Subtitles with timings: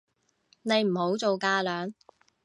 [0.63, 1.93] 你唔好做架樑